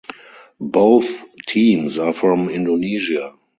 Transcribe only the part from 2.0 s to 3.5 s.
from Indonesia.